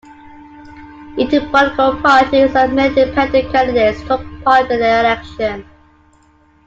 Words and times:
Eighteen 1.15 1.47
political 1.51 1.95
parties 2.01 2.55
and 2.55 2.73
many 2.75 2.87
independent 2.87 3.51
candidates 3.51 4.01
took 4.01 4.19
part 4.43 4.71
in 4.71 4.79
the 4.79 4.99
election. 5.01 5.63